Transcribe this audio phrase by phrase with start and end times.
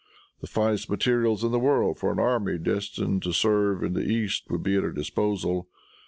[0.39, 4.45] The finest materials in the world for an army destined to serve in the East
[4.49, 5.69] would be at her disposal.